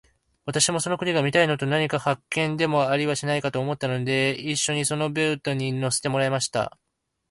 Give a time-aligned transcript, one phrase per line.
[0.45, 6.75] 私もその国が見たいのと、何か発見でもありはしないかと思ったので、一しょにそのボートに乗せてもらいました。